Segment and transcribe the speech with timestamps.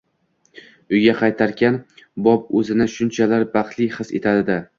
[0.95, 1.77] Uyga qaytarkan,
[2.29, 4.59] Bob oʻzini shunchalar baxtli his etardi.